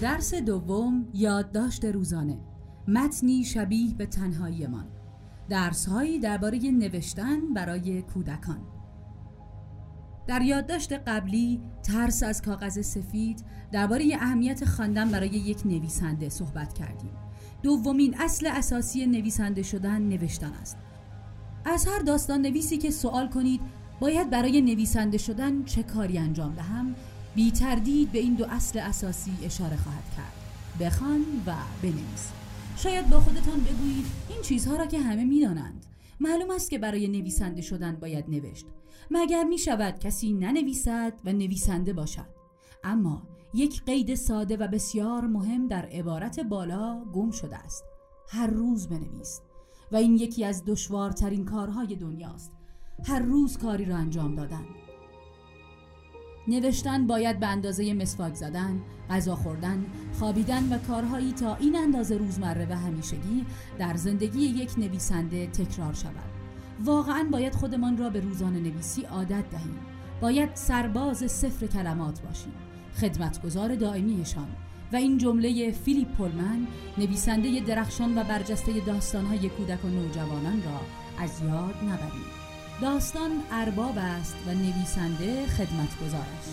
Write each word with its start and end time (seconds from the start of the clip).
درس 0.00 0.34
دوم 0.34 1.08
یادداشت 1.14 1.84
روزانه. 1.84 2.38
متنی 2.88 3.44
شبیه 3.44 3.94
به 3.94 4.06
تنهاییمان. 4.06 4.86
درسهایی 5.48 6.18
درباره 6.18 6.58
نوشتن 6.58 7.52
برای 7.54 8.02
کودکان. 8.02 8.60
در 10.26 10.42
یادداشت 10.42 10.92
قبلی 10.92 11.60
ترس 11.82 12.22
از 12.22 12.42
کاغذ 12.42 12.80
سفید 12.80 13.44
درباره 13.72 14.16
اهمیت 14.20 14.64
خواندن 14.64 15.10
برای 15.10 15.28
یک 15.28 15.66
نویسنده 15.66 16.28
صحبت 16.28 16.72
کردیم. 16.72 17.10
دومین 17.62 18.14
اصل 18.18 18.46
اساسی 18.46 19.06
نویسنده 19.06 19.62
شدن 19.62 20.02
نوشتن 20.02 20.52
است. 20.52 20.76
از 21.64 21.86
هر 21.86 21.98
داستان 21.98 22.42
نویسی 22.42 22.78
که 22.78 22.90
سوال 22.90 23.28
کنید 23.28 23.60
باید 24.00 24.30
برای 24.30 24.60
نویسنده 24.60 25.18
شدن 25.18 25.64
چه 25.64 25.82
کاری 25.82 26.18
انجام 26.18 26.54
دهم؟ 26.54 26.94
بی 27.34 27.50
تردید 27.50 28.12
به 28.12 28.18
این 28.18 28.34
دو 28.34 28.46
اصل 28.50 28.78
اساسی 28.78 29.32
اشاره 29.42 29.76
خواهد 29.76 30.04
کرد. 30.16 30.32
بخوان 30.80 31.20
و 31.46 31.54
بنویس. 31.82 32.32
شاید 32.76 33.10
با 33.10 33.20
خودتان 33.20 33.60
بگویید 33.60 34.06
این 34.28 34.42
چیزها 34.42 34.76
را 34.76 34.86
که 34.86 35.00
همه 35.00 35.24
می‌دانند. 35.24 35.86
معلوم 36.20 36.50
است 36.50 36.70
که 36.70 36.78
برای 36.78 37.08
نویسنده 37.08 37.62
شدن 37.62 37.96
باید 37.96 38.24
نوشت. 38.28 38.66
مگر 39.10 39.44
می 39.44 39.58
شود 39.58 39.98
کسی 39.98 40.32
ننویسد 40.32 41.12
و 41.24 41.32
نویسنده 41.32 41.92
باشد؟ 41.92 42.34
اما 42.84 43.22
یک 43.54 43.84
قید 43.84 44.14
ساده 44.14 44.56
و 44.56 44.68
بسیار 44.68 45.26
مهم 45.26 45.68
در 45.68 45.86
عبارت 45.86 46.40
بالا 46.40 47.04
گم 47.04 47.30
شده 47.30 47.56
است. 47.56 47.84
هر 48.28 48.46
روز 48.46 48.88
بنویس. 48.88 49.40
و 49.92 49.96
این 49.96 50.14
یکی 50.14 50.44
از 50.44 50.64
دشوارترین 50.66 51.44
کارهای 51.44 51.96
دنیاست. 51.96 52.52
هر 53.06 53.18
روز 53.18 53.58
کاری 53.58 53.84
را 53.84 53.96
انجام 53.96 54.34
دادن. 54.34 54.64
نوشتن 56.48 57.06
باید 57.06 57.40
به 57.40 57.46
اندازه 57.46 57.94
مسواک 57.94 58.34
زدن، 58.34 58.80
غذا 59.10 59.36
خوردن، 59.36 59.84
خوابیدن 60.18 60.72
و 60.72 60.78
کارهایی 60.78 61.32
تا 61.32 61.56
این 61.56 61.76
اندازه 61.76 62.16
روزمره 62.16 62.66
و 62.70 62.76
همیشگی 62.76 63.46
در 63.78 63.94
زندگی 63.96 64.40
یک 64.40 64.78
نویسنده 64.78 65.46
تکرار 65.46 65.92
شود. 65.92 66.34
واقعا 66.84 67.28
باید 67.32 67.54
خودمان 67.54 67.96
را 67.96 68.10
به 68.10 68.20
روزانه 68.20 68.60
نویسی 68.60 69.02
عادت 69.02 69.50
دهیم. 69.50 69.78
باید 70.20 70.54
سرباز 70.54 71.16
صفر 71.16 71.66
کلمات 71.66 72.20
باشیم. 72.20 72.52
خدمتگزار 73.00 73.74
دائمیشان 73.74 74.48
و 74.92 74.96
این 74.96 75.18
جمله 75.18 75.70
فیلیپ 75.70 76.08
پولمن 76.08 76.66
نویسنده 76.98 77.60
درخشان 77.60 78.18
و 78.18 78.24
برجسته 78.24 78.80
داستانهای 78.80 79.48
کودک 79.48 79.84
و 79.84 79.88
نوجوانان 79.88 80.62
را 80.62 80.80
از 81.24 81.42
یاد 81.42 81.74
نبریم. 81.84 82.43
داستان 82.82 83.30
ارباب 83.52 83.98
است 83.98 84.36
و 84.46 84.50
نویسنده 84.50 85.46
خدمتگزارش. 85.46 86.46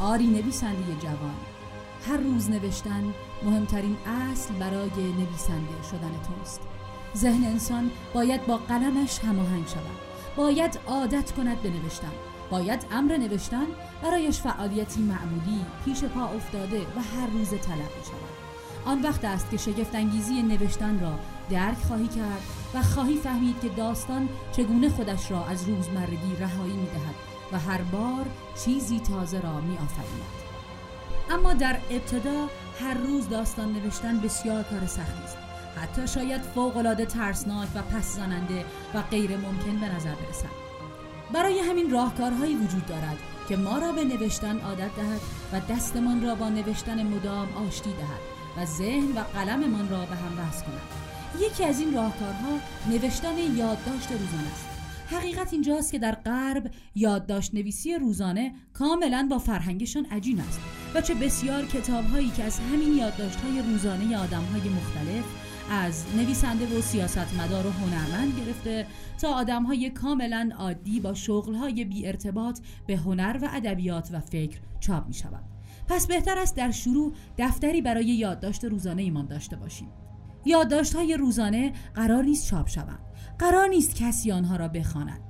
آری 0.00 0.26
نویسنده 0.26 0.94
جوان 1.02 1.34
هر 2.08 2.16
روز 2.16 2.50
نوشتن 2.50 3.14
مهمترین 3.44 3.96
اصل 4.06 4.54
برای 4.54 4.90
نویسنده 4.90 5.82
شدن 5.90 6.12
توست. 6.28 6.60
ذهن 7.16 7.44
انسان 7.44 7.90
باید 8.14 8.46
با 8.46 8.56
قلمش 8.56 9.18
هماهنگ 9.18 9.66
شود. 9.66 9.98
باید 10.36 10.78
عادت 10.86 11.32
کند 11.32 11.62
به 11.62 11.70
نوشتن. 11.70 12.12
باید 12.50 12.86
امر 12.92 13.16
نوشتن 13.16 13.66
برایش 14.02 14.40
فعالیتی 14.40 15.00
معمولی 15.00 15.64
پیش 15.84 16.04
پا 16.04 16.24
افتاده 16.24 16.80
و 16.80 17.00
هر 17.00 17.26
روز 17.32 17.50
طلب 17.50 17.92
شود. 18.04 18.40
آن 18.84 19.02
وقت 19.02 19.24
است 19.24 19.50
که 19.50 19.56
شگفت 19.56 19.94
انگیزی 19.94 20.42
نوشتن 20.42 21.00
را 21.00 21.18
درک 21.50 21.78
خواهی 21.78 22.08
کرد 22.08 22.42
و 22.74 22.82
خواهی 22.82 23.16
فهمید 23.16 23.60
که 23.60 23.68
داستان 23.68 24.28
چگونه 24.52 24.88
خودش 24.88 25.30
را 25.30 25.46
از 25.46 25.68
روزمرگی 25.68 26.36
رهایی 26.40 26.72
می 26.72 26.86
دهد 26.86 27.14
و 27.52 27.58
هر 27.58 27.82
بار 27.82 28.26
چیزی 28.64 29.00
تازه 29.00 29.40
را 29.40 29.60
می 29.60 29.74
آفریند. 29.74 30.40
اما 31.30 31.52
در 31.52 31.78
ابتدا 31.90 32.46
هر 32.80 32.94
روز 32.94 33.28
داستان 33.28 33.72
نوشتن 33.72 34.20
بسیار 34.20 34.62
کار 34.62 34.86
سختی 34.86 35.24
است. 35.24 35.36
حتی 35.76 36.08
شاید 36.08 36.42
فوقالعاده 36.42 37.06
ترسناک 37.06 37.68
و 37.74 37.82
پس 37.82 38.16
زننده 38.16 38.64
و 38.94 39.02
غیر 39.02 39.36
ممکن 39.36 39.80
به 39.80 39.94
نظر 39.94 40.14
برسد. 40.14 40.70
برای 41.32 41.58
همین 41.58 41.90
راهکارهایی 41.90 42.54
وجود 42.54 42.86
دارد 42.86 43.18
که 43.48 43.56
ما 43.56 43.78
را 43.78 43.92
به 43.92 44.04
نوشتن 44.04 44.58
عادت 44.58 44.96
دهد 44.96 45.20
و 45.52 45.60
دستمان 45.74 46.22
را 46.22 46.34
با 46.34 46.48
نوشتن 46.48 47.06
مدام 47.06 47.48
آشتی 47.68 47.90
دهد 47.90 48.20
و 48.56 48.66
ذهن 48.66 49.12
و 49.16 49.20
قلممان 49.34 49.88
را 49.88 49.98
به 49.98 50.16
هم 50.16 50.48
وصل 50.48 50.64
کنند 50.64 51.19
یکی 51.38 51.64
از 51.64 51.80
این 51.80 51.94
راهکارها 51.94 52.58
نوشتن 52.90 53.38
یادداشت 53.38 54.12
روزانه 54.12 54.52
است 54.52 54.70
حقیقت 55.10 55.52
اینجاست 55.52 55.92
که 55.92 55.98
در 55.98 56.12
غرب 56.12 56.70
یادداشت 56.94 57.54
نویسی 57.54 57.94
روزانه 57.94 58.52
کاملا 58.72 59.28
با 59.30 59.38
فرهنگشان 59.38 60.06
عجین 60.10 60.40
است 60.40 60.60
و 60.94 61.00
چه 61.00 61.14
بسیار 61.14 61.66
کتاب 61.66 62.04
هایی 62.04 62.30
که 62.30 62.44
از 62.44 62.58
همین 62.58 62.94
یادداشت 62.94 63.40
های 63.40 63.62
روزانه 63.62 64.18
آدم 64.18 64.42
های 64.42 64.60
مختلف 64.60 65.24
از 65.70 66.04
نویسنده 66.16 66.78
و 66.78 66.80
سیاستمدار 66.80 67.66
و 67.66 67.70
هنرمند 67.70 68.40
گرفته 68.40 68.86
تا 69.20 69.28
آدم 69.28 69.62
های 69.62 69.90
کاملا 69.90 70.50
عادی 70.58 71.00
با 71.00 71.14
شغل 71.14 71.54
های 71.54 71.84
بی 71.84 72.06
ارتباط 72.06 72.60
به 72.86 72.96
هنر 72.96 73.38
و 73.42 73.48
ادبیات 73.52 74.08
و 74.12 74.20
فکر 74.20 74.58
چاپ 74.80 75.06
می 75.06 75.14
شود. 75.14 75.44
پس 75.88 76.06
بهتر 76.06 76.38
است 76.38 76.56
در 76.56 76.70
شروع 76.70 77.12
دفتری 77.38 77.82
برای 77.82 78.06
یادداشت 78.06 78.64
روزانه 78.64 79.02
ایمان 79.02 79.26
داشته 79.26 79.56
باشیم 79.56 79.88
یادداشت 80.44 80.94
های 80.94 81.16
روزانه 81.16 81.72
قرار 81.94 82.24
نیست 82.24 82.46
چاپ 82.46 82.68
شوند 82.68 82.98
قرار 83.38 83.68
نیست 83.68 83.94
کسی 83.94 84.32
آنها 84.32 84.56
را 84.56 84.68
بخواند. 84.68 85.20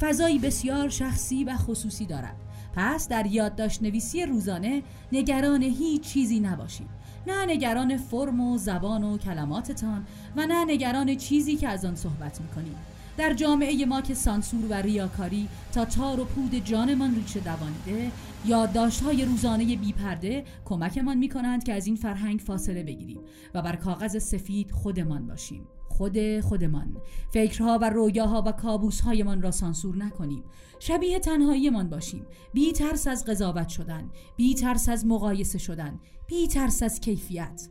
فضایی 0.00 0.38
بسیار 0.38 0.88
شخصی 0.88 1.44
و 1.44 1.56
خصوصی 1.56 2.06
دارد. 2.06 2.36
پس 2.76 3.08
در 3.08 3.26
یادداشت 3.26 3.82
نویسی 3.82 4.26
روزانه 4.26 4.82
نگران 5.12 5.62
هیچ 5.62 6.02
چیزی 6.02 6.40
نباشید. 6.40 6.88
نه 7.26 7.46
نگران 7.46 7.96
فرم 7.96 8.40
و 8.40 8.58
زبان 8.58 9.04
و 9.04 9.18
کلماتتان 9.18 10.06
و 10.36 10.46
نه 10.46 10.64
نگران 10.64 11.16
چیزی 11.16 11.56
که 11.56 11.68
از 11.68 11.84
آن 11.84 11.96
صحبت 11.96 12.40
می‌کنید. 12.40 12.76
در 13.20 13.32
جامعه 13.32 13.84
ما 13.84 14.00
که 14.00 14.14
سانسور 14.14 14.64
و 14.70 14.74
ریاکاری 14.74 15.48
تا 15.72 15.84
تار 15.84 16.20
و 16.20 16.24
پود 16.24 16.54
جانمان 16.54 17.14
ریشه 17.14 17.40
دوانیده 17.40 18.12
یادداشت 18.46 19.02
های 19.02 19.24
روزانه 19.24 19.76
بیپرده 19.76 20.44
کمکمان 20.64 21.18
می 21.18 21.28
کنند 21.28 21.64
که 21.64 21.74
از 21.74 21.86
این 21.86 21.96
فرهنگ 21.96 22.40
فاصله 22.40 22.82
بگیریم 22.82 23.20
و 23.54 23.62
بر 23.62 23.76
کاغذ 23.76 24.16
سفید 24.16 24.70
خودمان 24.70 25.26
باشیم. 25.26 25.68
خود 25.88 26.40
خودمان. 26.40 26.96
فکرها 27.32 27.78
و 27.82 27.90
رویاها 27.90 28.42
و 28.46 28.52
کابوسهایمان 28.52 29.42
را 29.42 29.50
سانسور 29.50 29.96
نکنیم. 29.96 30.44
شبیه 30.78 31.18
تنهاییمان 31.18 31.88
باشیم. 31.88 32.26
بی 32.52 32.72
ترس 32.72 33.06
از 33.06 33.24
قضاوت 33.24 33.68
شدن 33.68 34.10
بی 34.36 34.54
ترس 34.54 34.88
از 34.88 35.06
مقایسه 35.06 35.58
شدن 35.58 36.00
بی 36.26 36.48
ترس 36.48 36.82
از 36.82 37.00
کیفیت. 37.00 37.68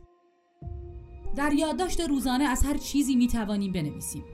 در 1.36 1.52
یادداشت 1.52 2.00
روزانه 2.00 2.44
از 2.44 2.62
هر 2.64 2.76
چیزی 2.76 3.16
می 3.16 3.28
توانیم 3.28 3.72
بنویسیم. 3.72 4.24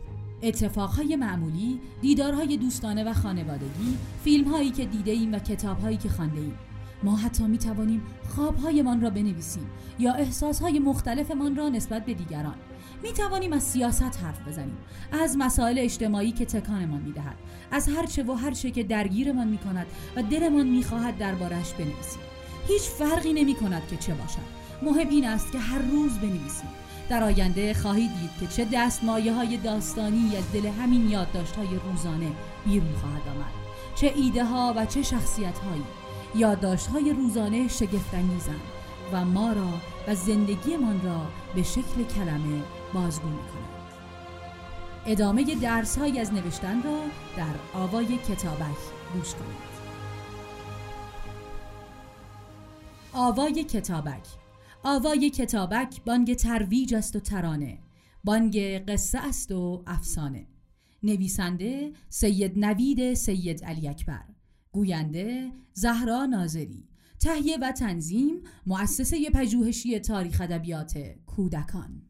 اتفاقهای 0.42 1.16
معمولی، 1.16 1.80
دیدارهای 2.00 2.56
دوستانه 2.56 3.04
و 3.04 3.12
خانوادگی، 3.12 3.96
فیلمهایی 4.24 4.70
که 4.70 4.84
دیده 4.84 5.10
ایم 5.10 5.34
و 5.34 5.38
کتابهایی 5.38 5.96
که 5.96 6.08
خانده 6.08 6.40
ایم. 6.40 6.58
ما 7.02 7.16
حتی 7.16 7.44
می 7.44 7.58
توانیم 7.58 8.02
خوابهایمان 8.28 9.00
را 9.00 9.10
بنویسیم 9.10 9.66
یا 9.98 10.12
احساسهای 10.12 10.78
مختلفمان 10.78 11.56
را 11.56 11.68
نسبت 11.68 12.04
به 12.04 12.14
دیگران. 12.14 12.54
می 13.02 13.12
توانیم 13.12 13.52
از 13.52 13.62
سیاست 13.62 14.02
حرف 14.22 14.48
بزنیم، 14.48 14.76
از 15.12 15.36
مسائل 15.38 15.78
اجتماعی 15.78 16.32
که 16.32 16.44
تکانمان 16.44 17.00
می 17.00 17.12
دهد، 17.12 17.36
از 17.70 17.88
هرچه 17.88 18.22
و 18.22 18.32
هرچه 18.32 18.70
که 18.70 18.82
درگیرمان 18.82 19.48
می 19.48 19.58
کند 19.58 19.86
و 20.16 20.22
دلمان 20.22 20.66
می 20.66 20.84
خواهد 20.84 21.18
دربارش 21.18 21.72
بنویسیم. 21.72 22.22
هیچ 22.68 22.82
فرقی 22.82 23.32
نمی 23.32 23.54
کند 23.54 23.82
که 23.90 23.96
چه 23.96 24.14
باشد. 24.14 24.38
مهم 24.82 25.08
این 25.08 25.26
است 25.26 25.52
که 25.52 25.58
هر 25.58 25.78
روز 25.78 26.18
بنویسیم. 26.18 26.68
در 27.08 27.24
آینده 27.24 27.74
خواهید 27.74 28.10
دید 28.20 28.30
که 28.40 28.46
چه 28.46 28.66
دستمایه 28.72 29.32
های 29.32 29.56
داستانی 29.56 30.36
از 30.36 30.52
دل 30.52 30.66
همین 30.66 31.10
یادداشت 31.10 31.56
های 31.56 31.68
روزانه 31.68 32.32
بیرون 32.64 32.94
خواهد 33.00 33.28
آمد 33.28 33.52
چه 33.94 34.12
ایده 34.16 34.44
ها 34.44 34.74
و 34.76 34.86
چه 34.86 35.02
شخصیت 35.02 35.58
هایی 35.58 35.84
یادداشت 36.34 36.86
های 36.86 37.12
روزانه 37.12 37.68
شگفتانگیزند 37.68 38.60
و 39.12 39.24
ما 39.24 39.52
را 39.52 39.68
و 40.08 40.14
زندگیمان 40.14 41.02
را 41.02 41.20
به 41.54 41.62
شکل 41.62 42.04
کلمه 42.14 42.62
بازگو 42.94 43.28
می 43.28 43.36
کنند. 43.36 43.76
ادامه 45.06 45.54
درس 45.54 45.98
های 45.98 46.20
از 46.20 46.32
نوشتن 46.32 46.82
را 46.82 47.00
در 47.36 47.80
آوای 47.80 48.06
کتابک 48.06 48.76
گوش 49.14 49.34
کنید. 49.34 49.76
آوای 53.12 53.64
کتابک 53.64 54.45
آوای 54.88 55.30
کتابک 55.30 56.04
بانگ 56.04 56.34
ترویج 56.34 56.94
است 56.94 57.16
و 57.16 57.20
ترانه. 57.20 57.78
بانگ 58.24 58.58
قصه 58.58 59.18
است 59.18 59.52
و 59.52 59.82
افسانه. 59.86 60.46
نویسنده 61.02 61.92
سید 62.08 62.58
نوید 62.58 63.14
سید 63.14 63.64
علی 63.64 63.88
اکبر. 63.88 64.24
گوینده 64.72 65.52
زهرا 65.72 66.26
ناظری. 66.26 66.88
تهیه 67.20 67.58
و 67.62 67.72
تنظیم 67.72 68.42
مؤسسه 68.66 69.30
پژوهشی 69.30 69.98
تاریخ 69.98 70.40
ادبیات 70.40 70.98
کودکان. 71.26 72.02